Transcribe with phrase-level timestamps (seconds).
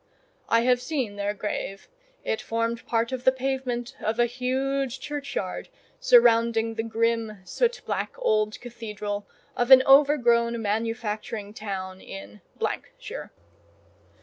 [0.49, 1.87] (I have seen their grave;
[2.23, 8.13] it formed part of the pavement of a huge churchyard surrounding the grim, soot black
[8.17, 13.31] old cathedral of an overgrown manufacturing town in ——shire.)